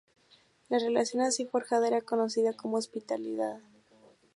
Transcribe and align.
La 0.69 0.79
relación 0.79 1.21
así 1.21 1.45
forjada 1.45 1.87
era 1.87 2.01
conocida 2.01 2.53
como 2.53 2.77
hospitalidad. 2.77 3.59